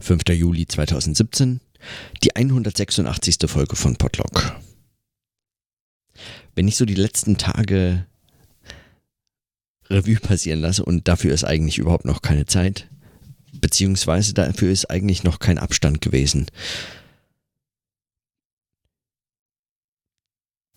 [0.00, 0.22] 5.
[0.30, 1.60] Juli 2017,
[2.24, 3.36] die 186.
[3.46, 4.56] Folge von Podlock.
[6.54, 8.06] Wenn ich so die letzten Tage
[9.88, 12.88] Revue passieren lasse und dafür ist eigentlich überhaupt noch keine Zeit,
[13.52, 16.46] beziehungsweise dafür ist eigentlich noch kein Abstand gewesen,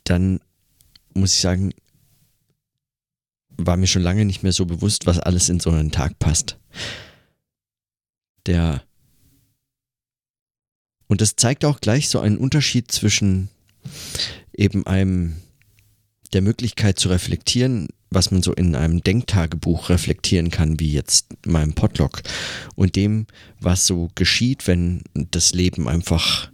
[0.04, 0.40] dann
[1.14, 1.74] muss ich sagen,
[3.58, 6.58] war mir schon lange nicht mehr so bewusst, was alles in so einen Tag passt.
[8.46, 8.84] Der
[11.14, 13.50] und das zeigt auch gleich so einen Unterschied zwischen
[14.52, 15.36] eben einem
[16.34, 21.74] der Möglichkeit zu reflektieren, was man so in einem Denktagebuch reflektieren kann, wie jetzt meinem
[21.74, 22.24] Podlog,
[22.74, 23.28] und dem,
[23.60, 26.50] was so geschieht, wenn das Leben einfach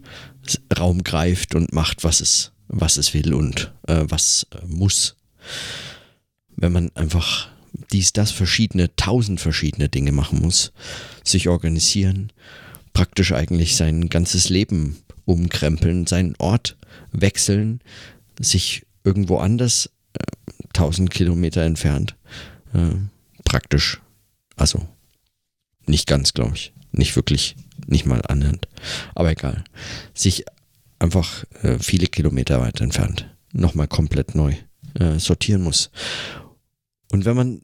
[0.78, 5.16] Raum greift und macht, was es, was es will und äh, was äh, muss.
[6.54, 7.48] Wenn man einfach
[7.92, 10.72] dies, das verschiedene, tausend verschiedene Dinge machen muss,
[11.24, 12.30] sich organisieren,
[12.92, 16.76] praktisch eigentlich sein ganzes Leben umkrempeln, seinen Ort
[17.12, 17.80] wechseln,
[18.38, 22.16] sich irgendwo anders, äh, 1000 Kilometer entfernt,
[22.74, 22.96] äh,
[23.44, 24.00] praktisch,
[24.56, 24.86] also
[25.86, 28.68] nicht ganz, glaube ich, nicht wirklich, nicht mal annähernd,
[29.14, 29.64] aber egal,
[30.14, 30.44] sich
[30.98, 34.54] einfach äh, viele Kilometer weit entfernt, nochmal komplett neu
[34.94, 35.90] äh, sortieren muss.
[37.12, 37.62] Und wenn man,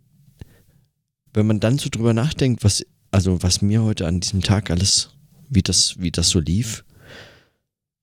[1.33, 5.11] wenn man dann so drüber nachdenkt, was, also was mir heute an diesem Tag alles,
[5.49, 6.85] wie das, wie das so lief,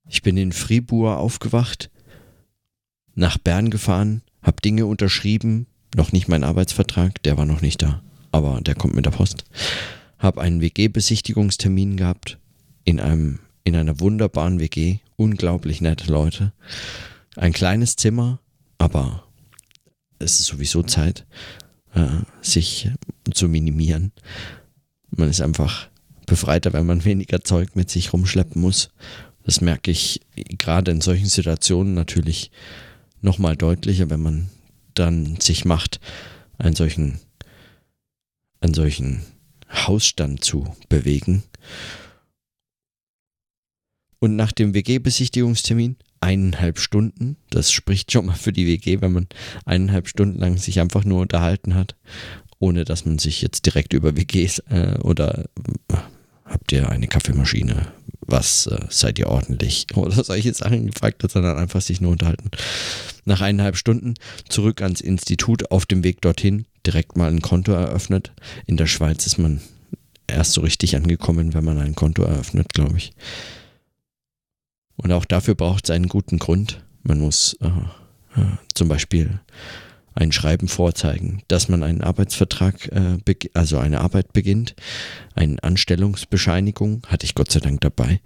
[0.07, 1.89] ich bin in Fribourg aufgewacht,
[3.15, 8.01] nach Bern gefahren, habe Dinge unterschrieben, noch nicht mein Arbeitsvertrag, der war noch nicht da,
[8.31, 9.45] aber der kommt mit der Post.
[10.17, 12.37] Habe einen WG-Besichtigungstermin gehabt
[12.83, 16.51] in einem in einer wunderbaren WG, unglaublich nette Leute.
[17.35, 18.39] Ein kleines Zimmer,
[18.77, 19.23] aber
[20.19, 21.25] es ist sowieso Zeit,
[21.93, 22.07] äh,
[22.41, 22.89] sich
[23.33, 24.11] zu minimieren.
[25.09, 25.87] Man ist einfach
[26.25, 28.89] befreiter, wenn man weniger Zeug mit sich rumschleppen muss.
[29.45, 32.51] Das merke ich gerade in solchen Situationen natürlich
[33.21, 34.49] nochmal deutlicher, wenn man
[34.93, 35.99] dann sich macht,
[36.57, 37.19] einen solchen,
[38.61, 39.23] einen solchen
[39.69, 41.43] Hausstand zu bewegen.
[44.19, 49.27] Und nach dem WG-Besichtigungstermin eineinhalb Stunden, das spricht schon mal für die WG, wenn man
[49.65, 51.97] eineinhalb Stunden lang sich einfach nur unterhalten hat,
[52.59, 55.49] ohne dass man sich jetzt direkt über WGs äh, oder
[56.53, 57.87] habt ihr eine Kaffeemaschine,
[58.21, 62.49] was äh, seid ihr ordentlich oder solche Sachen gefragt hat, sondern einfach sich nur unterhalten.
[63.25, 64.15] Nach eineinhalb Stunden
[64.49, 68.31] zurück ans Institut auf dem Weg dorthin, direkt mal ein Konto eröffnet.
[68.65, 69.61] In der Schweiz ist man
[70.27, 73.13] erst so richtig angekommen, wenn man ein Konto eröffnet, glaube ich.
[74.95, 76.83] Und auch dafür braucht es einen guten Grund.
[77.03, 77.67] Man muss äh,
[78.39, 79.39] äh, zum Beispiel
[80.15, 83.17] ein Schreiben vorzeigen, dass man einen Arbeitsvertrag, äh,
[83.53, 84.75] also eine Arbeit beginnt,
[85.35, 88.21] eine Anstellungsbescheinigung, hatte ich Gott sei Dank dabei.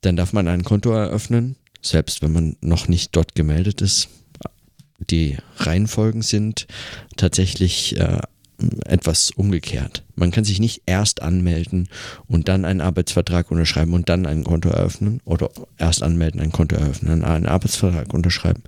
[0.00, 4.08] Dann darf man ein Konto eröffnen, selbst wenn man noch nicht dort gemeldet ist.
[5.10, 6.66] Die Reihenfolgen sind
[7.16, 8.20] tatsächlich äh,
[8.86, 10.04] etwas umgekehrt.
[10.16, 11.88] Man kann sich nicht erst anmelden
[12.26, 16.76] und dann einen Arbeitsvertrag unterschreiben und dann ein Konto eröffnen oder erst anmelden, ein Konto
[16.76, 18.62] eröffnen, einen Arbeitsvertrag unterschreiben,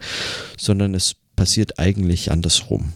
[0.56, 2.92] sondern es passiert eigentlich andersrum.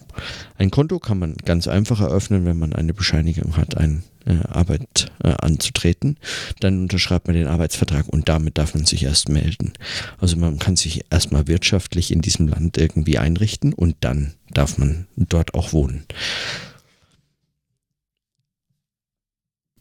[0.58, 5.10] Ein Konto kann man ganz einfach eröffnen, wenn man eine Bescheinigung hat, eine äh, Arbeit
[5.22, 6.18] äh, anzutreten.
[6.60, 9.72] Dann unterschreibt man den Arbeitsvertrag und damit darf man sich erst melden.
[10.20, 15.06] Also man kann sich erstmal wirtschaftlich in diesem Land irgendwie einrichten und dann darf man
[15.16, 16.04] dort auch wohnen.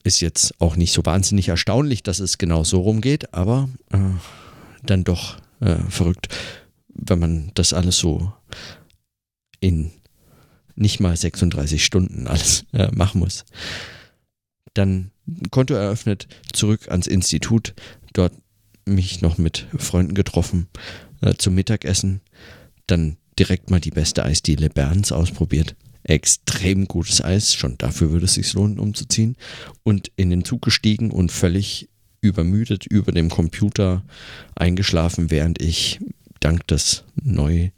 [0.04, 3.98] Ist jetzt auch nicht so wahnsinnig erstaunlich, dass es genau so rumgeht, aber äh,
[4.84, 6.28] dann doch äh, verrückt,
[6.90, 8.34] wenn man das alles so
[9.60, 9.92] in
[10.76, 13.46] nicht mal 36 Stunden alles äh, machen muss.
[14.74, 15.12] Dann
[15.52, 17.74] Konto eröffnet, zurück ans Institut,
[18.12, 18.34] dort
[18.86, 20.68] mich noch mit Freunden getroffen
[21.22, 22.22] äh, zum Mittagessen,
[22.88, 27.54] dann direkt mal die beste Eisdiele Berns ausprobiert extrem gutes Eis.
[27.54, 29.36] Schon dafür würde es sich lohnen, umzuziehen.
[29.84, 31.90] Und in den Zug gestiegen und völlig
[32.22, 34.04] übermüdet über dem Computer
[34.56, 36.00] eingeschlafen, während ich
[36.40, 37.70] dank des neu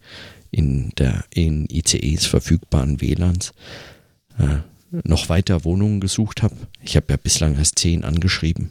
[0.51, 3.53] in der in ICEs verfügbaren WLANs
[4.38, 4.57] äh,
[5.03, 6.55] noch weiter Wohnungen gesucht habe.
[6.81, 8.69] Ich habe ja bislang erst zehn angeschrieben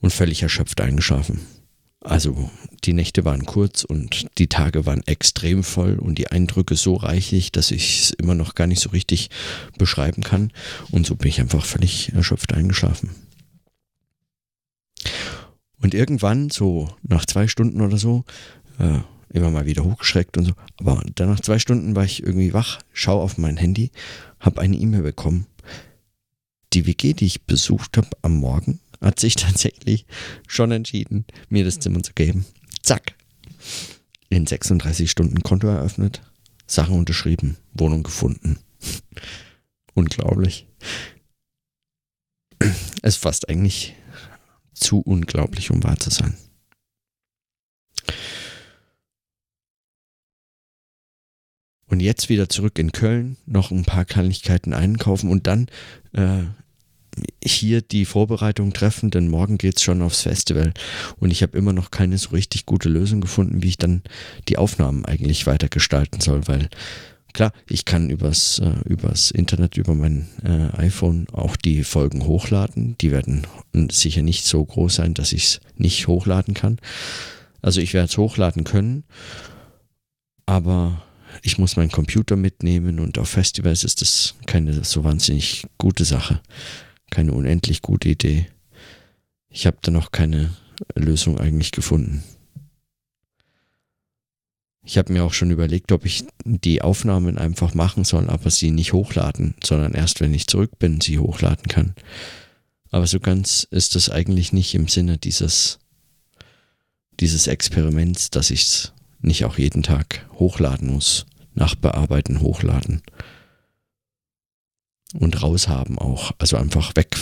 [0.00, 1.40] und völlig erschöpft eingeschlafen.
[2.04, 2.50] Also
[2.82, 7.52] die Nächte waren kurz und die Tage waren extrem voll und die Eindrücke so reichlich,
[7.52, 9.30] dass ich es immer noch gar nicht so richtig
[9.78, 10.52] beschreiben kann.
[10.90, 13.10] Und so bin ich einfach völlig erschöpft eingeschlafen.
[15.80, 18.24] Und irgendwann, so nach zwei Stunden oder so,
[18.78, 18.98] äh,
[19.32, 22.80] immer mal wieder hochgeschreckt und so, aber dann nach zwei Stunden war ich irgendwie wach,
[22.92, 23.90] schau auf mein Handy,
[24.40, 25.46] habe eine E-Mail bekommen.
[26.72, 30.06] die WG, die ich besucht habe am Morgen, hat sich tatsächlich
[30.46, 32.46] schon entschieden, mir das Zimmer zu geben.
[32.82, 33.14] Zack.
[34.28, 36.22] In 36 Stunden Konto eröffnet,
[36.66, 38.58] Sachen unterschrieben, Wohnung gefunden.
[39.94, 40.66] Unglaublich.
[43.04, 43.96] Es ist fast eigentlich
[44.72, 46.36] zu unglaublich, um wahr zu sein.
[51.86, 55.66] Und jetzt wieder zurück in Köln, noch ein paar Kleinigkeiten einkaufen und dann
[56.12, 56.44] äh,
[57.42, 60.72] hier die Vorbereitung treffen, denn morgen geht es schon aufs Festival.
[61.18, 64.02] Und ich habe immer noch keine so richtig gute Lösung gefunden, wie ich dann
[64.48, 66.68] die Aufnahmen eigentlich weiter gestalten soll, weil
[67.32, 72.96] klar, ich kann übers, äh, übers Internet, über mein äh, iPhone auch die Folgen hochladen.
[73.00, 73.46] Die werden
[73.90, 76.78] sicher nicht so groß sein, dass ich es nicht hochladen kann.
[77.60, 79.04] Also ich werde es hochladen können,
[80.46, 81.02] aber
[81.42, 86.40] ich muss meinen Computer mitnehmen und auf Festivals ist das keine so wahnsinnig gute Sache,
[87.12, 88.46] keine unendlich gute Idee.
[89.48, 90.50] Ich habe da noch keine
[90.96, 92.24] Lösung eigentlich gefunden.
[94.84, 98.72] Ich habe mir auch schon überlegt, ob ich die Aufnahmen einfach machen soll, aber sie
[98.72, 101.94] nicht hochladen, sondern erst wenn ich zurück bin, sie hochladen kann.
[102.90, 105.78] Aber so ganz ist das eigentlich nicht im Sinne dieses,
[107.20, 111.26] dieses Experiments, dass ich es nicht auch jeden Tag hochladen muss.
[111.54, 113.02] Nachbearbeiten, hochladen.
[115.14, 116.32] Und raushaben auch.
[116.38, 117.16] Also einfach weg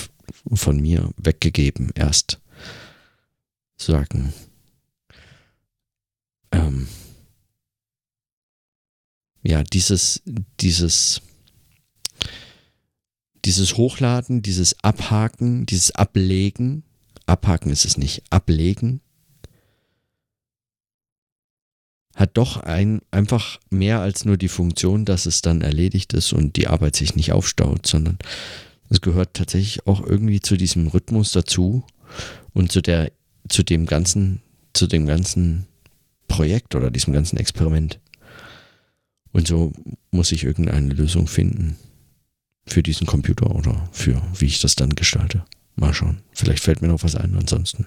[0.53, 2.41] von mir, weggegeben erst.
[3.77, 4.33] Sagen.
[6.53, 6.87] Ähm,
[9.43, 10.23] ja, dieses,
[10.61, 11.23] dieses,
[13.45, 16.85] dieses Hochladen, dieses Abhaken, dieses Ablegen,
[17.27, 19.01] Abhaken ist es nicht, Ablegen,
[22.21, 26.57] hat doch ein, einfach mehr als nur die Funktion, dass es dann erledigt ist und
[26.57, 28.19] die Arbeit sich nicht aufstaut, sondern
[28.91, 31.83] es gehört tatsächlich auch irgendwie zu diesem Rhythmus dazu
[32.53, 33.11] und zu der,
[33.49, 34.43] zu dem ganzen,
[34.75, 35.67] zu dem ganzen
[36.29, 37.99] Projekt oder diesem ganzen Experiment.
[39.33, 39.73] Und so
[40.11, 41.79] muss ich irgendeine Lösung finden
[42.67, 45.47] für diesen Computer oder für wie ich das dann gestalte.
[45.75, 46.21] Mal schauen.
[46.33, 47.87] Vielleicht fällt mir noch was ein, ansonsten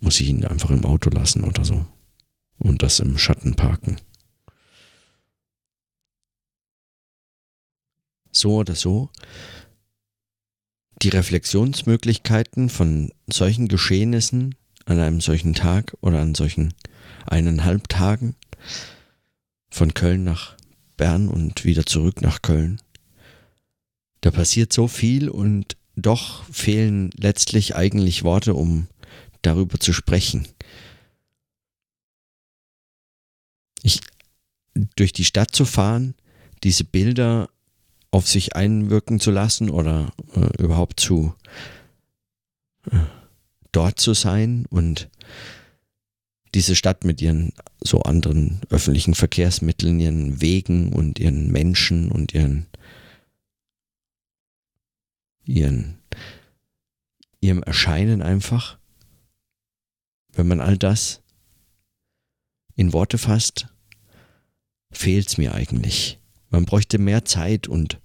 [0.00, 1.86] muss ich ihn einfach im Auto lassen oder so
[2.60, 4.00] und das im Schatten parken.
[8.30, 9.10] So oder so,
[11.02, 14.54] die Reflexionsmöglichkeiten von solchen Geschehnissen
[14.84, 16.74] an einem solchen Tag oder an solchen
[17.26, 18.36] eineinhalb Tagen
[19.70, 20.56] von Köln nach
[20.96, 22.80] Bern und wieder zurück nach Köln.
[24.20, 28.88] Da passiert so viel und doch fehlen letztlich eigentlich Worte, um
[29.42, 30.46] darüber zu sprechen.
[33.82, 34.00] Ich,
[34.96, 36.14] durch die Stadt zu fahren,
[36.62, 37.48] diese Bilder
[38.10, 41.34] auf sich einwirken zu lassen oder äh, überhaupt zu
[42.90, 42.98] äh,
[43.72, 45.08] dort zu sein und
[46.54, 52.66] diese Stadt mit ihren so anderen öffentlichen Verkehrsmitteln, ihren Wegen und ihren Menschen und ihren,
[55.44, 55.98] ihren,
[57.40, 58.78] ihrem Erscheinen einfach,
[60.32, 61.22] wenn man all das
[62.74, 63.68] in Worte fasst,
[64.92, 66.18] fehlt's mir eigentlich.
[66.50, 68.00] Man bräuchte mehr Zeit und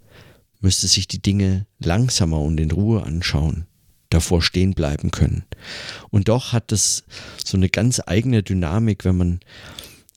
[0.62, 3.66] müsste sich die Dinge langsamer und in Ruhe anschauen
[4.10, 5.44] davor stehen bleiben können.
[6.10, 7.04] Und doch hat es
[7.44, 9.40] so eine ganz eigene Dynamik, wenn man,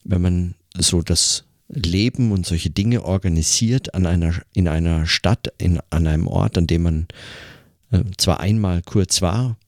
[0.05, 5.81] wenn man so das Leben und solche Dinge organisiert an einer, in einer Stadt, in,
[5.91, 7.09] an einem Ort, an dem man
[7.91, 9.59] äh, zwar einmal kurz war,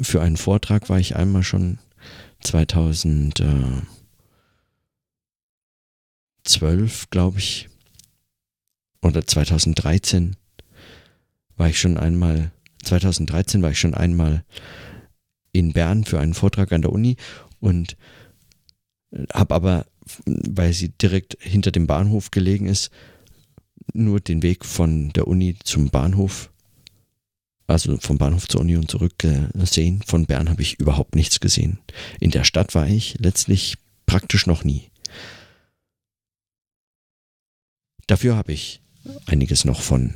[0.00, 1.78] für einen Vortrag war ich einmal schon
[6.46, 7.68] 2012, glaube ich,
[9.02, 10.36] oder 2013
[11.56, 12.52] war ich schon einmal
[12.86, 14.44] 2013 war ich schon einmal
[15.52, 17.16] in Bern für einen Vortrag an der Uni
[17.60, 17.96] und
[19.32, 22.90] habe aber, weil sie direkt hinter dem Bahnhof gelegen ist,
[23.92, 26.50] nur den Weg von der Uni zum Bahnhof,
[27.66, 30.02] also vom Bahnhof zur Uni und zurück gesehen.
[30.06, 31.78] Von Bern habe ich überhaupt nichts gesehen.
[32.20, 34.90] In der Stadt war ich letztlich praktisch noch nie.
[38.06, 38.80] Dafür habe ich
[39.26, 40.14] einiges noch von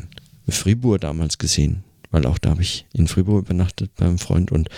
[0.48, 4.68] Fribourg damals gesehen weil auch da habe ich in Fribourg übernachtet beim Freund und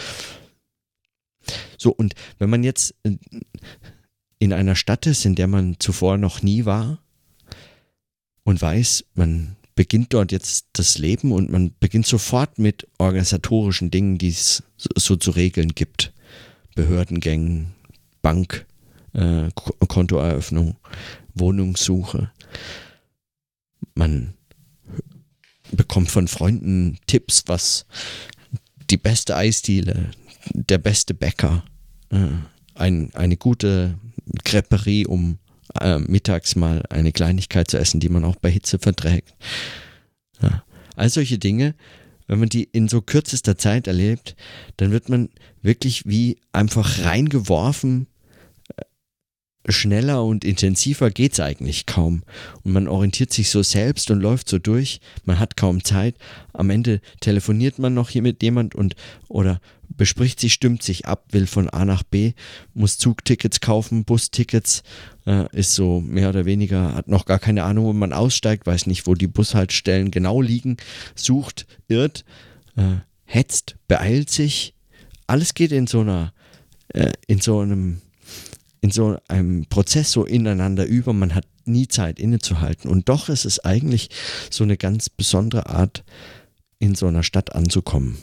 [1.76, 2.95] so und wenn man jetzt
[4.38, 6.99] in einer Stadt ist, in der man zuvor noch nie war
[8.45, 14.19] und weiß, man beginnt dort jetzt das Leben und man beginnt sofort mit organisatorischen Dingen,
[14.19, 16.12] die es so zu regeln gibt.
[16.75, 17.73] Behördengängen,
[18.21, 18.66] Bank,
[19.14, 19.49] äh,
[19.88, 20.76] Kontoeröffnung,
[21.35, 22.31] Wohnungssuche.
[23.94, 24.34] Man
[25.70, 27.87] bekommt von Freunden Tipps, was
[28.90, 30.11] die beste Eisdiele,
[30.52, 31.64] der beste Bäcker,
[32.11, 32.28] äh,
[32.75, 33.99] ein, eine gute
[34.44, 35.38] Creperie, um
[35.80, 39.34] äh, mittags mal eine Kleinigkeit zu essen, die man auch bei Hitze verträgt.
[40.40, 40.64] Ja.
[40.96, 41.75] All solche Dinge,
[42.26, 44.37] wenn man die in so kürzester Zeit erlebt,
[44.76, 45.30] dann wird man
[45.62, 48.06] wirklich wie einfach reingeworfen
[49.69, 52.23] schneller und intensiver geht's eigentlich kaum.
[52.64, 55.00] Und man orientiert sich so selbst und läuft so durch.
[55.25, 56.16] Man hat kaum Zeit.
[56.52, 58.97] Am Ende telefoniert man noch hier mit jemand und
[59.28, 59.61] oder
[59.97, 62.33] bespricht sich, stimmt sich ab, will von A nach B,
[62.75, 64.83] muss Zugtickets kaufen, Bustickets,
[65.26, 68.87] äh, ist so mehr oder weniger, hat noch gar keine Ahnung, wo man aussteigt, weiß
[68.87, 70.76] nicht, wo die Bushaltestellen genau liegen,
[71.14, 72.25] sucht, irrt,
[72.76, 74.75] äh, hetzt, beeilt sich.
[75.26, 76.33] Alles geht in so einer,
[76.88, 78.00] äh, in so einem
[78.83, 81.15] in so einem Prozess so ineinander über.
[81.15, 82.91] Man hat nie Zeit innezuhalten.
[82.91, 84.11] Und doch ist es eigentlich
[84.51, 86.05] so eine ganz besondere Art,
[86.79, 88.19] in so einer Stadt anzukommen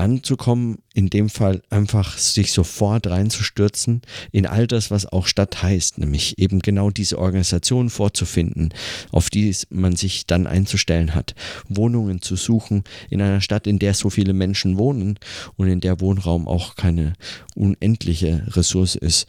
[0.00, 4.00] anzukommen, in dem Fall einfach sich sofort reinzustürzen
[4.32, 8.72] in all das, was auch Stadt heißt, nämlich eben genau diese Organisation vorzufinden,
[9.12, 11.34] auf die man sich dann einzustellen hat,
[11.68, 15.18] Wohnungen zu suchen in einer Stadt, in der so viele Menschen wohnen
[15.56, 17.12] und in der Wohnraum auch keine
[17.54, 19.26] unendliche Ressource ist.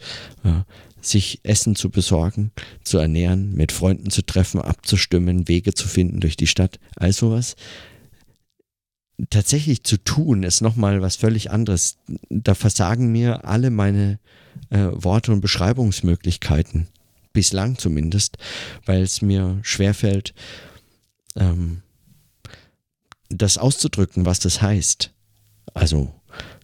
[1.04, 2.52] sich Essen zu besorgen,
[2.84, 7.56] zu ernähren, mit Freunden zu treffen, abzustimmen, Wege zu finden durch die Stadt, all sowas
[9.30, 11.98] tatsächlich zu tun, ist nochmal was völlig anderes.
[12.28, 14.18] Da versagen mir alle meine
[14.70, 16.88] äh, Worte und Beschreibungsmöglichkeiten.
[17.32, 18.36] Bislang zumindest,
[18.84, 20.34] weil es mir schwerfällt,
[21.36, 21.82] ähm,
[23.28, 25.12] das auszudrücken, was das heißt.
[25.72, 26.12] Also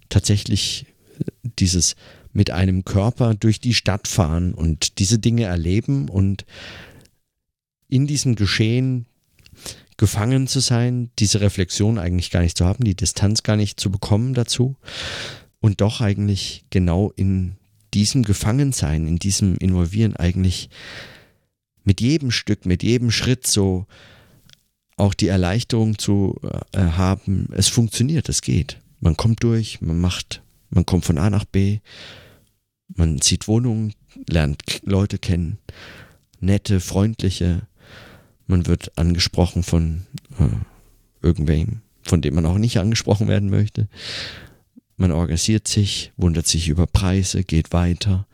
[0.08, 0.86] tatsächlich
[1.42, 1.96] dieses
[2.32, 6.44] mit einem Körper durch die Stadt fahren und diese Dinge erleben und
[7.88, 9.06] in diesem Geschehen
[9.99, 13.90] gefangen zu sein, diese Reflexion eigentlich gar nicht zu haben, die Distanz gar nicht zu
[13.90, 14.76] bekommen dazu
[15.61, 17.57] und doch eigentlich genau in
[17.93, 20.71] diesem Gefangensein, in diesem Involvieren eigentlich
[21.85, 23.87] mit jedem Stück, mit jedem Schritt so
[24.97, 26.38] auch die Erleichterung zu
[26.73, 28.81] äh, haben, es funktioniert, es geht.
[29.00, 31.81] Man kommt durch, man macht, man kommt von A nach B,
[32.88, 33.95] man sieht Wohnungen,
[34.28, 35.59] lernt Leute kennen,
[36.40, 37.62] nette, freundliche,
[38.49, 40.02] man wird angesprochen von
[40.40, 40.49] äh,
[41.23, 43.88] irgendwem, von dem man auch nicht angesprochen werden möchte.
[44.97, 48.26] Man organisiert sich, wundert sich über Preise, geht weiter.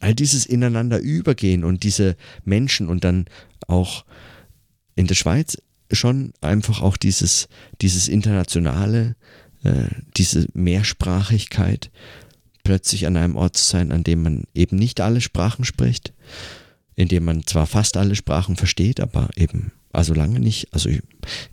[0.00, 3.26] All dieses ineinander übergehen und diese Menschen und dann
[3.66, 4.04] auch
[4.94, 5.58] in der Schweiz
[5.90, 7.48] schon einfach auch dieses,
[7.80, 9.16] dieses internationale,
[9.64, 11.90] äh, diese Mehrsprachigkeit,
[12.62, 16.12] plötzlich an einem Ort zu sein, an dem man eben nicht alle Sprachen spricht,
[16.94, 20.72] in dem man zwar fast alle Sprachen versteht, aber eben also lange nicht.
[20.72, 21.02] Also ich,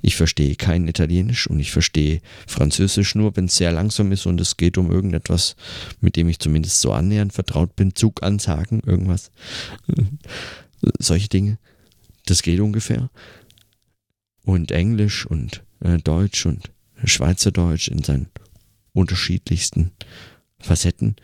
[0.02, 4.40] ich verstehe kein Italienisch und ich verstehe Französisch nur, wenn es sehr langsam ist und
[4.40, 5.56] es geht um irgendetwas,
[6.00, 7.96] mit dem ich zumindest so annähernd vertraut bin.
[7.96, 9.32] Zugansagen, irgendwas.
[11.00, 11.58] Solche Dinge.
[12.26, 13.10] Das geht ungefähr.
[14.46, 16.72] Und Englisch und äh, Deutsch und
[17.04, 18.28] Schweizerdeutsch in seinen
[18.94, 19.92] unterschiedlichsten
[20.60, 21.16] Facetten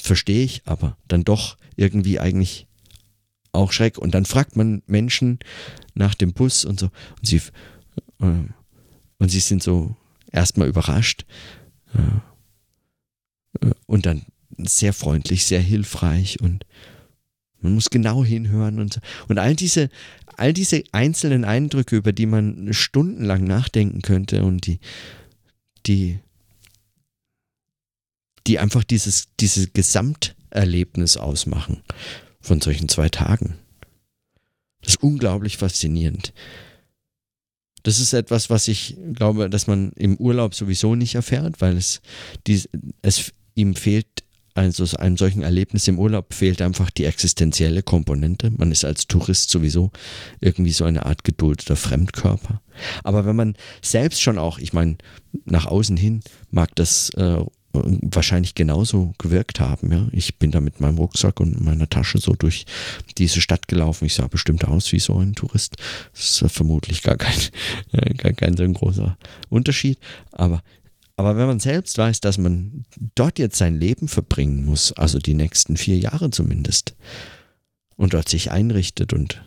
[0.00, 2.66] verstehe ich, aber dann doch irgendwie eigentlich
[3.52, 3.98] auch Schreck.
[3.98, 5.38] Und dann fragt man Menschen
[5.94, 6.86] nach dem Bus und so.
[6.86, 7.36] Und sie,
[8.20, 8.48] äh,
[9.18, 9.94] und sie sind so
[10.32, 11.24] erstmal überrascht.
[11.94, 14.22] Äh, äh, und dann
[14.58, 16.64] sehr freundlich, sehr hilfreich und
[17.60, 19.00] man muss genau hinhören und so.
[19.28, 19.88] Und all diese,
[20.36, 24.80] all diese einzelnen Eindrücke, über die man stundenlang nachdenken könnte und die,
[25.86, 26.18] die,
[28.46, 31.82] die einfach dieses, dieses Gesamterlebnis ausmachen
[32.42, 33.58] von solchen zwei Tagen.
[34.82, 36.32] Das ist unglaublich faszinierend.
[37.84, 42.00] Das ist etwas, was ich glaube, dass man im Urlaub sowieso nicht erfährt, weil es,
[42.46, 42.62] die,
[43.02, 44.06] es ihm fehlt,
[44.54, 48.50] also einem solchen Erlebnis im Urlaub fehlt einfach die existenzielle Komponente.
[48.50, 49.90] Man ist als Tourist sowieso
[50.40, 52.60] irgendwie so eine Art geduldeter Fremdkörper.
[53.02, 54.98] Aber wenn man selbst schon auch, ich meine,
[55.44, 56.20] nach außen hin
[56.50, 57.42] mag das äh,
[57.72, 59.92] wahrscheinlich genauso gewirkt haben.
[59.92, 60.06] Ja.
[60.12, 62.66] Ich bin da mit meinem Rucksack und meiner Tasche so durch
[63.18, 64.04] diese Stadt gelaufen.
[64.04, 65.76] Ich sah bestimmt aus wie so ein Tourist.
[66.12, 67.38] Das ist vermutlich gar kein,
[68.18, 69.16] gar kein so ein großer
[69.48, 69.98] Unterschied.
[70.32, 70.62] Aber,
[71.16, 75.34] aber wenn man selbst weiß, dass man dort jetzt sein Leben verbringen muss, also die
[75.34, 76.94] nächsten vier Jahre zumindest,
[77.96, 79.42] und dort sich einrichtet und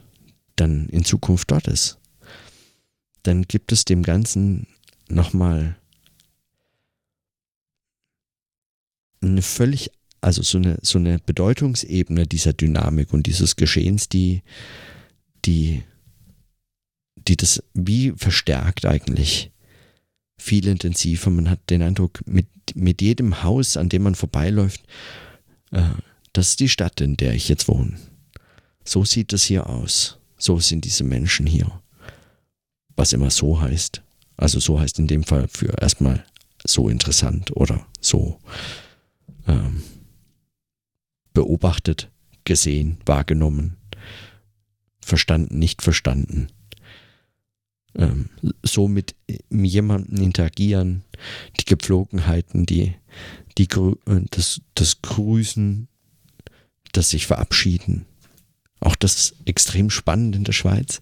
[0.56, 2.00] dann in Zukunft dort ist,
[3.24, 4.68] dann gibt es dem Ganzen
[5.10, 5.76] nochmal
[9.28, 9.92] eine völlig,
[10.22, 14.42] also so eine, so eine Bedeutungsebene dieser Dynamik und dieses Geschehens, die,
[15.46, 15.84] die
[17.28, 19.52] die das wie verstärkt eigentlich
[20.38, 21.30] viel intensiver.
[21.30, 24.82] Man hat den Eindruck, mit, mit jedem Haus, an dem man vorbeiläuft,
[25.72, 25.82] äh,
[26.34, 27.98] das ist die Stadt, in der ich jetzt wohne.
[28.84, 30.18] So sieht es hier aus.
[30.38, 31.82] So sind diese Menschen hier.
[32.96, 34.02] Was immer so heißt.
[34.38, 36.26] Also so heißt in dem Fall für erstmal
[36.68, 38.40] so interessant oder so
[39.48, 39.84] ähm,
[41.34, 42.10] beobachtet,
[42.44, 43.78] gesehen, wahrgenommen,
[45.00, 46.48] verstanden, nicht verstanden.
[47.96, 48.30] Ähm,
[48.64, 49.16] so mit
[49.50, 51.04] jemandem interagieren,
[51.60, 52.96] die Gepflogenheiten, die,
[53.58, 55.88] die, äh, das, das Grüßen,
[56.92, 58.06] das sich verabschieden.
[58.80, 61.02] Auch das ist extrem spannend in der Schweiz.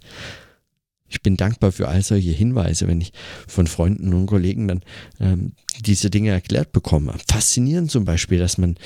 [1.13, 3.13] Ich bin dankbar für all solche Hinweise, wenn ich
[3.47, 4.81] von Freunden und Kollegen dann
[5.19, 7.13] ähm, diese Dinge erklärt bekomme.
[7.29, 8.77] Faszinierend zum Beispiel, dass man,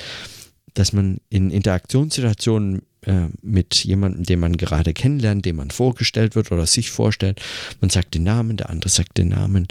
[0.74, 6.52] dass man in Interaktionssituationen äh, mit jemandem, den man gerade kennenlernt, dem man vorgestellt wird
[6.52, 7.40] oder sich vorstellt.
[7.80, 9.66] Man sagt den Namen, der andere sagt den Namen.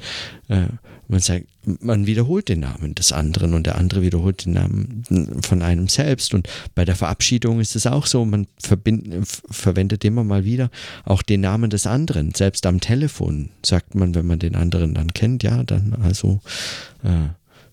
[0.47, 0.69] Äh,
[1.07, 5.03] man sagt, man wiederholt den Namen des anderen und der andere wiederholt den Namen
[5.43, 6.33] von einem selbst.
[6.33, 10.71] Und bei der Verabschiedung ist es auch so, man verwendet immer mal wieder
[11.05, 12.33] auch den Namen des anderen.
[12.33, 16.41] Selbst am Telefon sagt man, wenn man den anderen dann kennt, ja, dann also
[17.03, 17.29] äh,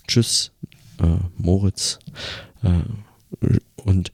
[0.07, 0.53] Tschüss,
[1.01, 1.07] äh,
[1.39, 2.01] Moritz.
[2.63, 2.83] Äh,
[3.83, 4.13] und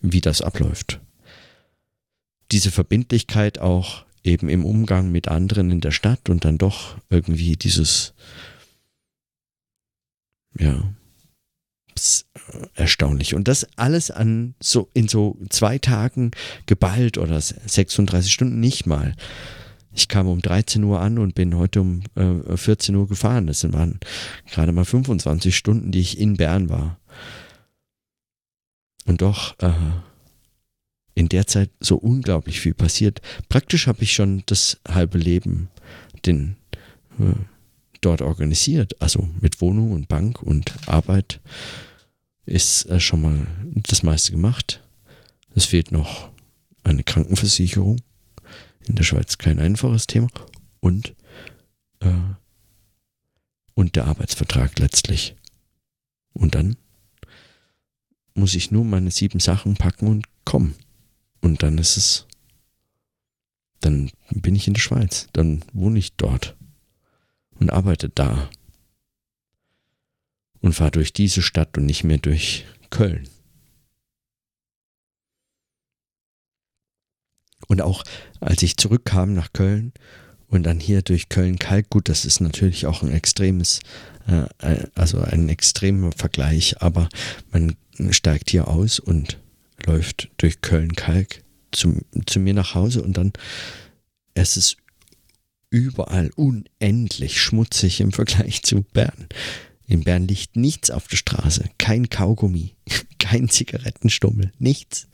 [0.02, 1.00] wie das abläuft.
[2.52, 7.56] Diese Verbindlichkeit auch eben im Umgang mit anderen in der Stadt und dann doch irgendwie
[7.56, 8.14] dieses
[10.58, 10.94] ja.
[12.76, 13.36] Erstaunlich.
[13.36, 16.32] Und das alles an so in so zwei Tagen
[16.66, 19.16] geballt oder 36 Stunden nicht mal.
[19.94, 23.48] Ich kam um 13 Uhr an und bin heute um äh, 14 Uhr gefahren.
[23.48, 24.00] Das waren
[24.50, 27.00] gerade mal 25 Stunden, die ich in Bern war.
[29.06, 29.72] Und doch äh,
[31.16, 33.22] in der Zeit so unglaublich viel passiert.
[33.50, 35.70] Praktisch habe ich schon das halbe Leben
[36.26, 36.56] den
[37.20, 37.34] äh,
[38.02, 39.02] dort organisiert.
[39.02, 41.40] Also mit Wohnung und Bank und Arbeit
[42.46, 43.48] ist äh, schon mal
[43.88, 44.82] das meiste gemacht.
[45.56, 46.30] Es fehlt noch
[46.84, 48.02] eine Krankenversicherung.
[48.88, 50.30] In der Schweiz kein einfaches Thema.
[50.80, 51.16] Und,
[52.00, 52.12] äh,
[53.76, 55.36] und der Arbeitsvertrag letztlich.
[56.34, 56.76] Und dann
[58.34, 60.76] muss ich nur meine sieben Sachen packen und kommen.
[61.42, 62.28] Und dann ist es,
[63.82, 66.56] dann bin ich in der Schweiz, dann wohne ich dort
[67.60, 68.50] und arbeite da.
[70.62, 73.30] Und fahre durch diese Stadt und nicht mehr durch Köln.
[77.67, 78.04] Und auch
[78.39, 79.93] als ich zurückkam nach Köln
[80.48, 83.80] und dann hier durch Köln-Kalk, gut, das ist natürlich auch ein extremes,
[84.28, 87.08] äh, äh, also ein extremer Vergleich, aber
[87.52, 87.78] man
[88.10, 89.38] steigt hier aus und
[89.86, 93.34] läuft durch Köln-Kalk zu, zu mir nach Hause und dann
[94.34, 94.78] es ist
[95.69, 99.27] überall unendlich schmutzig im Vergleich zu Bern.
[99.88, 102.75] In Bern liegt nichts auf der Straße, kein Kaugummi,
[103.19, 105.08] kein Zigarettenstummel, nichts.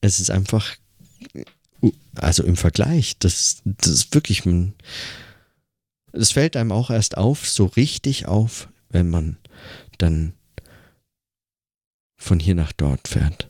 [0.00, 0.76] Es ist einfach,
[2.14, 4.42] also im Vergleich, das, das ist wirklich,
[6.12, 9.36] es fällt einem auch erst auf, so richtig auf, wenn man
[9.98, 10.32] dann
[12.16, 13.48] von hier nach dort fährt.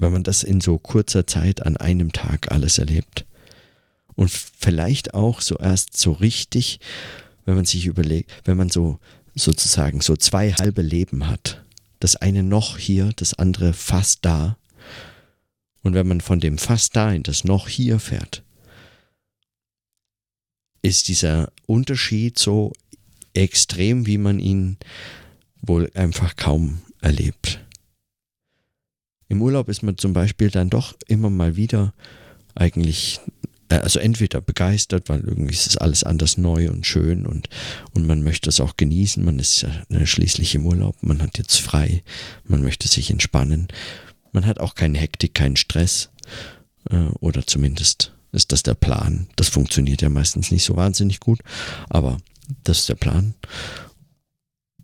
[0.00, 3.26] wenn man das in so kurzer Zeit an einem Tag alles erlebt.
[4.18, 6.80] Und vielleicht auch so erst so richtig,
[7.44, 8.98] wenn man sich überlegt, wenn man so
[9.36, 11.64] sozusagen so zwei halbe Leben hat.
[12.00, 14.58] Das eine noch hier, das andere fast da.
[15.84, 18.42] Und wenn man von dem fast da in das noch hier fährt,
[20.82, 22.72] ist dieser Unterschied so
[23.34, 24.78] extrem, wie man ihn
[25.62, 27.64] wohl einfach kaum erlebt.
[29.28, 31.94] Im Urlaub ist man zum Beispiel dann doch immer mal wieder
[32.56, 33.20] eigentlich,
[33.70, 37.48] also entweder begeistert, weil irgendwie ist es alles anders neu und schön und,
[37.92, 39.24] und man möchte es auch genießen.
[39.24, 42.02] Man ist ja schließlich im Urlaub, man hat jetzt frei,
[42.44, 43.68] man möchte sich entspannen.
[44.32, 46.10] Man hat auch keine Hektik, keinen Stress
[46.90, 49.28] äh, oder zumindest ist das der Plan.
[49.36, 51.40] Das funktioniert ja meistens nicht so wahnsinnig gut,
[51.88, 52.18] aber
[52.64, 53.34] das ist der Plan.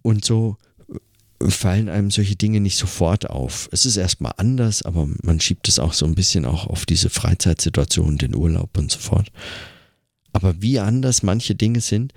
[0.02, 0.56] Und so
[1.50, 3.68] fallen einem solche Dinge nicht sofort auf.
[3.72, 7.10] Es ist erstmal anders, aber man schiebt es auch so ein bisschen auch auf diese
[7.10, 9.30] Freizeitsituation, den Urlaub und so fort.
[10.32, 12.12] Aber wie anders manche Dinge sind,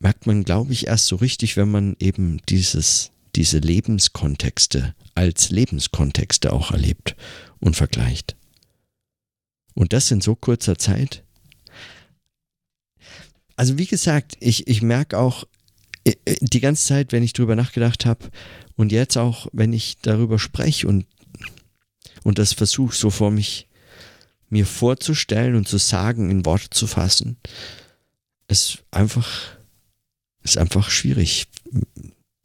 [0.00, 6.52] merkt man, glaube ich, erst so richtig, wenn man eben dieses, diese Lebenskontexte als Lebenskontexte
[6.52, 7.16] auch erlebt
[7.58, 8.36] und vergleicht.
[9.74, 11.24] Und das in so kurzer Zeit.
[13.56, 15.44] Also wie gesagt, ich, ich merke auch
[16.40, 18.30] die ganze Zeit, wenn ich drüber nachgedacht habe
[18.76, 21.06] und jetzt auch, wenn ich darüber spreche und,
[22.24, 23.68] und das versuche so vor mich
[24.50, 27.36] mir vorzustellen und zu sagen, in Worte zu fassen,
[28.48, 29.58] ist einfach,
[30.42, 31.48] ist einfach schwierig.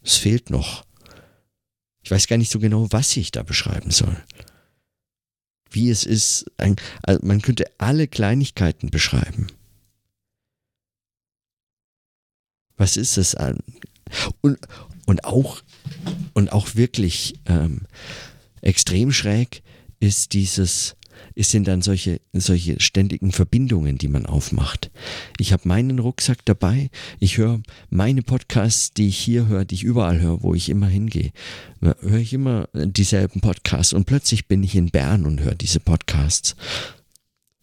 [0.04, 0.84] Es fehlt noch.
[2.02, 4.18] Ich weiß gar nicht so genau, was ich da beschreiben soll
[5.74, 6.46] wie es ist.
[6.58, 9.48] Ein, also man könnte alle Kleinigkeiten beschreiben.
[12.78, 13.60] Was ist es an?
[14.42, 14.58] Und,
[15.06, 15.62] und auch
[16.34, 17.82] und auch wirklich ähm,
[18.62, 19.64] extrem schräg
[20.00, 20.96] ist dieses
[21.36, 24.92] es sind dann solche, solche ständigen Verbindungen, die man aufmacht.
[25.40, 29.84] Ich habe meinen Rucksack dabei, ich höre meine Podcasts, die ich hier höre, die ich
[29.84, 31.32] überall höre, wo ich immer hingehe,
[31.82, 36.56] höre ich immer dieselben Podcasts und plötzlich bin ich in Bern und höre diese Podcasts.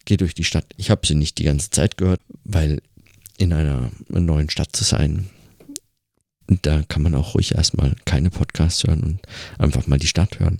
[0.05, 0.65] Gehe durch die Stadt.
[0.77, 2.81] Ich habe sie nicht die ganze Zeit gehört, weil
[3.41, 5.29] in einer neuen Stadt zu sein,
[6.47, 9.19] da kann man auch ruhig erstmal keine Podcasts hören und
[9.57, 10.59] einfach mal die Stadt hören.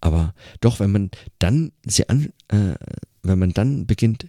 [0.00, 2.74] Aber doch, wenn man dann sie an, äh,
[3.22, 4.28] wenn man dann beginnt,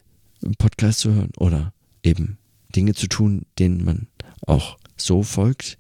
[0.58, 2.38] Podcasts zu hören oder eben
[2.74, 4.08] Dinge zu tun, denen man
[4.46, 5.78] auch so folgt,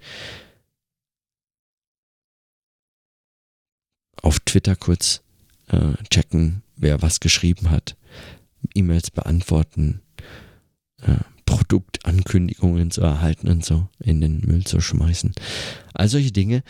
[4.22, 5.22] auf Twitter kurz
[5.68, 7.96] äh, checken, wer was geschrieben hat,
[8.74, 10.02] E-Mails beantworten,
[11.02, 15.34] äh, Produktankündigungen zu erhalten und so in den Müll zu schmeißen.
[15.96, 16.62] All solche Dinge,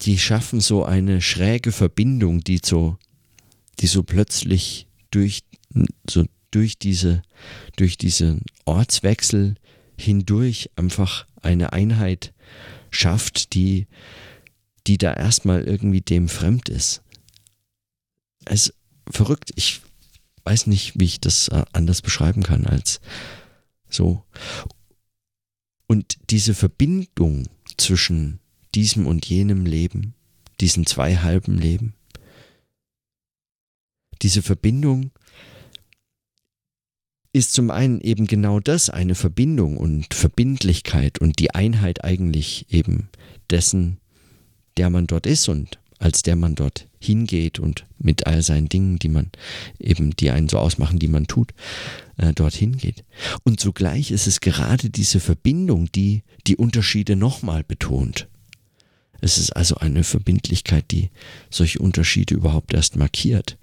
[0.00, 2.96] die schaffen so eine schräge Verbindung, die so,
[3.80, 5.44] die so plötzlich durch,
[6.08, 7.20] so durch diese,
[7.76, 9.56] durch diesen Ortswechsel
[9.98, 12.32] hindurch einfach eine Einheit
[12.90, 13.88] schafft, die,
[14.86, 17.02] die da erstmal irgendwie dem fremd ist.
[18.46, 18.74] Es ist
[19.10, 19.50] verrückt.
[19.56, 19.82] Ich
[20.46, 23.00] weiß nicht, wie ich das äh, anders beschreiben kann als
[23.90, 24.22] so.
[25.86, 28.40] Und diese Verbindung zwischen
[28.74, 30.14] diesem und jenem Leben,
[30.60, 31.94] diesen zwei halben Leben,
[34.22, 35.10] diese Verbindung
[37.32, 43.10] ist zum einen eben genau das, eine Verbindung und Verbindlichkeit und die Einheit eigentlich eben
[43.50, 43.98] dessen,
[44.78, 48.98] der man dort ist und als der man dort hingeht und mit all seinen Dingen,
[48.98, 49.30] die man
[49.78, 51.54] eben, die einen so ausmachen, die man tut,
[52.18, 53.04] äh, dorthin geht.
[53.44, 58.28] Und zugleich ist es gerade diese Verbindung, die die Unterschiede nochmal betont.
[59.20, 61.10] Es ist also eine Verbindlichkeit, die
[61.50, 63.58] solche Unterschiede überhaupt erst markiert.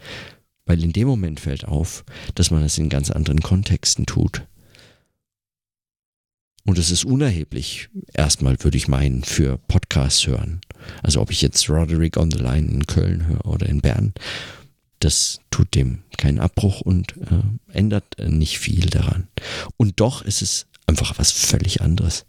[0.66, 4.48] Weil in dem Moment fällt auf, dass man es in ganz anderen Kontexten tut.
[6.66, 10.62] Und es ist unerheblich, erstmal würde ich meinen, für Podcasts hören.
[11.02, 14.14] Also ob ich jetzt Roderick on the Line in Köln höre oder in Bern,
[15.00, 19.28] das tut dem keinen Abbruch und äh, ändert nicht viel daran.
[19.78, 22.26] Und doch ist es einfach was völlig anderes.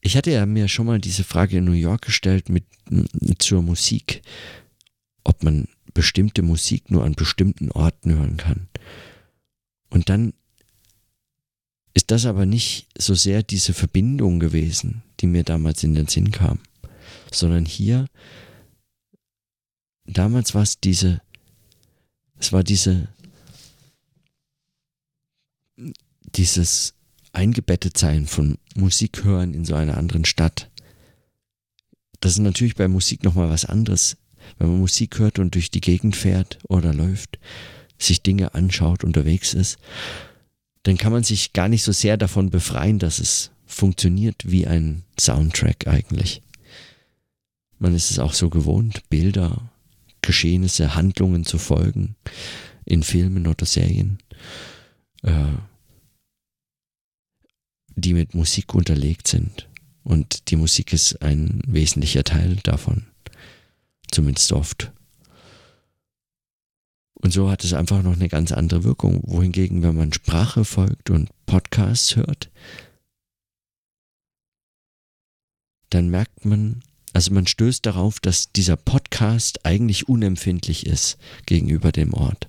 [0.00, 2.64] Ich hatte ja mir schon mal diese Frage in New York gestellt mit
[3.38, 4.22] zur Musik,
[5.24, 8.68] ob man bestimmte Musik nur an bestimmten Orten hören kann.
[9.90, 10.32] Und dann
[11.98, 16.30] ist das aber nicht so sehr diese Verbindung gewesen, die mir damals in den Sinn
[16.30, 16.60] kam,
[17.32, 18.06] sondern hier,
[20.06, 21.20] damals war es diese,
[22.38, 23.08] es war diese,
[26.36, 26.94] dieses
[27.32, 30.70] eingebettet sein von Musik hören in so einer anderen Stadt.
[32.20, 34.16] Das ist natürlich bei Musik nochmal was anderes.
[34.58, 37.40] Wenn man Musik hört und durch die Gegend fährt oder läuft,
[37.98, 39.78] sich Dinge anschaut, unterwegs ist,
[40.88, 45.02] dann kann man sich gar nicht so sehr davon befreien, dass es funktioniert wie ein
[45.20, 46.40] Soundtrack eigentlich.
[47.78, 49.70] Man ist es auch so gewohnt, Bilder,
[50.22, 52.16] Geschehnisse, Handlungen zu folgen
[52.86, 54.16] in Filmen oder Serien,
[55.24, 55.58] äh,
[57.94, 59.68] die mit Musik unterlegt sind.
[60.04, 63.04] Und die Musik ist ein wesentlicher Teil davon.
[64.10, 64.90] Zumindest oft.
[67.20, 69.20] Und so hat es einfach noch eine ganz andere Wirkung.
[69.24, 72.50] Wohingegen, wenn man Sprache folgt und Podcasts hört,
[75.90, 82.14] dann merkt man, also man stößt darauf, dass dieser Podcast eigentlich unempfindlich ist gegenüber dem
[82.14, 82.48] Ort.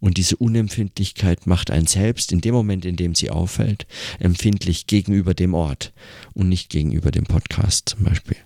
[0.00, 3.86] Und diese Unempfindlichkeit macht einen selbst in dem Moment, in dem sie auffällt,
[4.18, 5.92] empfindlich gegenüber dem Ort
[6.34, 8.36] und nicht gegenüber dem Podcast zum Beispiel.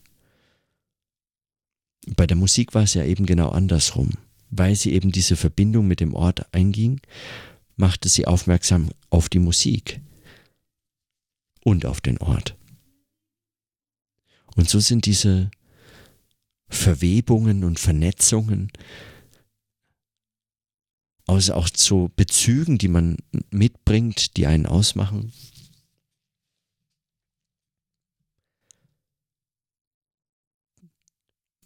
[2.16, 4.12] Bei der Musik war es ja eben genau andersrum.
[4.52, 7.00] Weil sie eben diese Verbindung mit dem Ort einging,
[7.76, 10.00] machte sie aufmerksam auf die Musik
[11.64, 12.54] und auf den Ort.
[14.54, 15.50] Und so sind diese
[16.68, 18.70] Verwebungen und Vernetzungen
[21.26, 23.16] aus auch so Bezügen, die man
[23.50, 25.32] mitbringt, die einen ausmachen.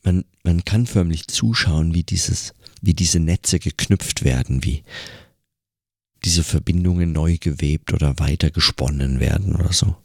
[0.06, 4.84] Man, man kann förmlich zuschauen, wie dieses, wie diese Netze geknüpft werden, wie
[6.24, 9.96] diese Verbindungen neu gewebt oder weiter gesponnen werden oder so.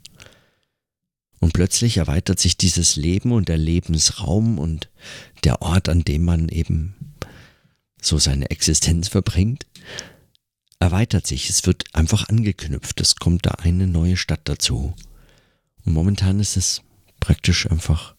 [1.40, 4.90] Und plötzlich erweitert sich dieses Leben und der Lebensraum und
[5.44, 6.96] der Ort, an dem man eben
[8.02, 9.68] so seine Existenz verbringt,
[10.80, 11.48] erweitert sich.
[11.48, 13.00] Es wird einfach angeknüpft.
[13.02, 14.96] Es kommt da eine neue Stadt dazu.
[15.86, 16.82] Und momentan ist es
[17.20, 18.16] praktisch einfach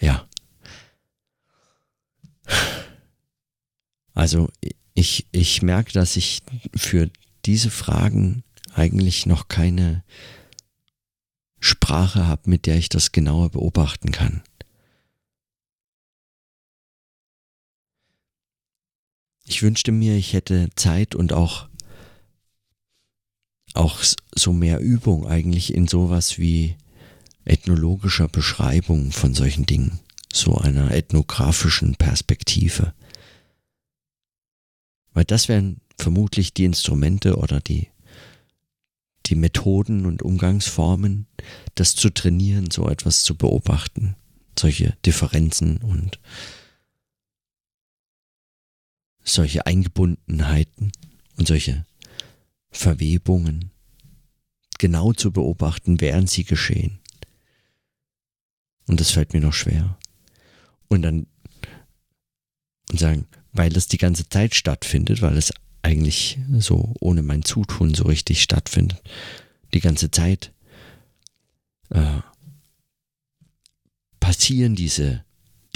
[0.00, 0.28] ja.
[4.24, 4.48] Also
[4.94, 6.40] ich, ich merke, dass ich
[6.74, 7.10] für
[7.44, 10.02] diese Fragen eigentlich noch keine
[11.60, 14.42] Sprache habe, mit der ich das genauer beobachten kann.
[19.44, 21.68] Ich wünschte mir, ich hätte Zeit und auch,
[23.74, 24.02] auch
[24.34, 26.78] so mehr Übung eigentlich in sowas wie
[27.44, 30.00] ethnologischer Beschreibung von solchen Dingen,
[30.32, 32.94] so einer ethnografischen Perspektive.
[35.14, 37.88] Weil das wären vermutlich die Instrumente oder die
[39.26, 41.26] die Methoden und Umgangsformen,
[41.74, 44.16] das zu trainieren, so etwas zu beobachten,
[44.58, 46.20] solche Differenzen und
[49.22, 50.92] solche Eingebundenheiten
[51.36, 51.86] und solche
[52.70, 53.70] Verwebungen
[54.78, 56.98] genau zu beobachten, während sie geschehen.
[58.86, 59.96] Und das fällt mir noch schwer.
[60.88, 61.26] Und dann
[62.90, 67.94] und sagen, weil das die ganze Zeit stattfindet, weil es eigentlich so ohne mein Zutun
[67.94, 69.02] so richtig stattfindet.
[69.72, 70.52] Die ganze Zeit
[71.90, 72.20] äh,
[74.20, 75.24] passieren diese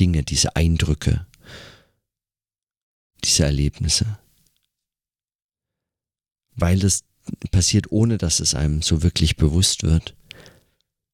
[0.00, 1.26] Dinge, diese Eindrücke,
[3.24, 4.18] diese Erlebnisse.
[6.54, 7.04] Weil das
[7.50, 10.16] passiert, ohne dass es einem so wirklich bewusst wird,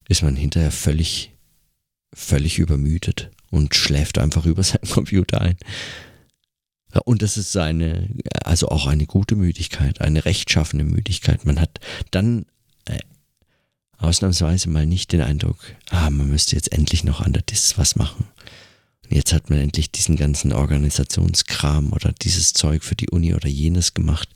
[0.07, 1.34] ist man hinterher völlig,
[2.13, 5.57] völlig übermüdet und schläft einfach über seinen Computer ein.
[7.03, 8.09] Und das ist eine,
[8.43, 11.45] also auch eine gute Müdigkeit, eine rechtschaffene Müdigkeit.
[11.45, 12.45] Man hat dann
[12.85, 12.99] äh,
[13.97, 15.57] ausnahmsweise mal nicht den Eindruck,
[15.89, 18.25] ah, man müsste jetzt endlich noch an der DIS was machen.
[19.03, 23.47] Und jetzt hat man endlich diesen ganzen Organisationskram oder dieses Zeug für die Uni oder
[23.47, 24.29] jenes gemacht,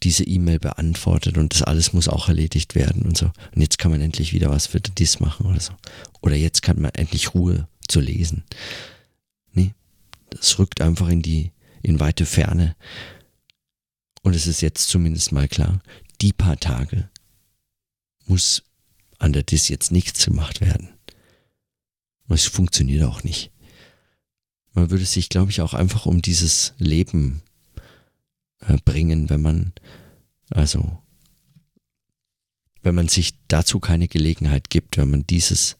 [0.00, 3.26] diese E-Mail beantwortet und das alles muss auch erledigt werden und so.
[3.54, 5.72] Und jetzt kann man endlich wieder was für die DIS machen oder so.
[6.20, 8.44] Oder jetzt kann man endlich Ruhe zu lesen.
[10.30, 12.76] Das rückt einfach in die, in weite Ferne.
[14.22, 15.80] Und es ist jetzt zumindest mal klar,
[16.20, 17.08] die paar Tage
[18.26, 18.62] muss
[19.18, 20.90] an der Dis jetzt nichts gemacht werden.
[22.28, 23.50] Es funktioniert auch nicht.
[24.74, 27.42] Man würde sich, glaube ich, auch einfach um dieses Leben
[28.84, 29.72] bringen, wenn man,
[30.50, 30.98] also,
[32.82, 35.76] wenn man sich dazu keine Gelegenheit gibt, wenn man dieses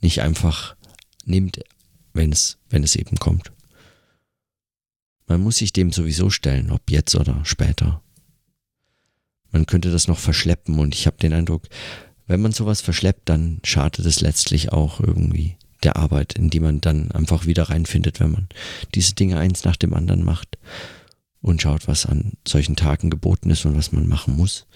[0.00, 0.76] nicht einfach
[1.24, 1.60] nimmt,
[2.12, 3.52] wenn es, wenn es eben kommt.
[5.26, 8.02] Man muss sich dem sowieso stellen, ob jetzt oder später.
[9.50, 11.62] Man könnte das noch verschleppen und ich habe den Eindruck,
[12.26, 16.80] wenn man sowas verschleppt, dann schadet es letztlich auch irgendwie der Arbeit, in die man
[16.80, 18.48] dann einfach wieder reinfindet, wenn man
[18.94, 20.58] diese Dinge eins nach dem anderen macht
[21.44, 24.66] und schaut, was an solchen Tagen geboten ist und was man machen muss.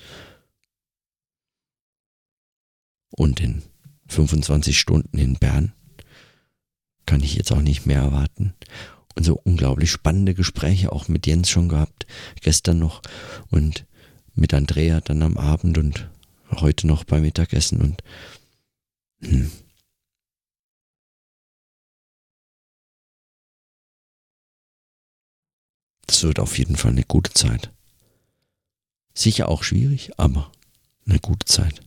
[3.08, 3.62] Und in
[4.08, 5.72] 25 Stunden in Bern
[7.06, 8.52] kann ich jetzt auch nicht mehr erwarten.
[9.14, 12.06] Und so unglaublich spannende Gespräche auch mit Jens schon gehabt,
[12.42, 13.00] gestern noch
[13.48, 13.86] und
[14.34, 16.10] mit Andrea dann am Abend und
[16.50, 18.02] heute noch beim Mittagessen und
[19.22, 19.50] hm.
[26.18, 27.72] Das wird auf jeden Fall eine gute Zeit.
[29.14, 30.50] Sicher auch schwierig, aber
[31.06, 31.80] eine gute Zeit.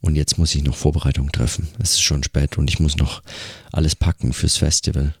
[0.00, 1.66] Und jetzt muss ich noch Vorbereitung treffen.
[1.80, 3.24] Es ist schon spät und ich muss noch
[3.72, 5.16] alles packen fürs Festival.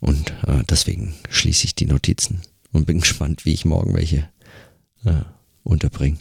[0.00, 2.42] Und äh, deswegen schließe ich die Notizen
[2.72, 4.28] und bin gespannt, wie ich morgen welche
[5.04, 5.22] äh,
[5.62, 6.18] unterbringe.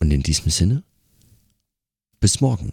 [0.00, 0.82] Und in diesem Sinne,
[2.18, 2.72] bis morgen.